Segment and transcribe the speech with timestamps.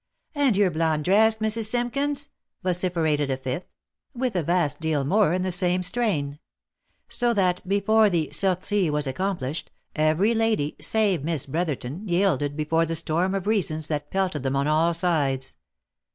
[0.33, 1.65] "And your blonde dress, Mrs.
[1.65, 2.29] Simpkins!"
[2.63, 3.67] vociferated a fifth;
[4.15, 6.39] with a vast deal more in the same strain.
[7.07, 12.95] So that before the sortie was accomplished, every lady, save Miss Brotherton, yielded before the
[12.95, 15.55] storm of reasons that pelted them on all sides.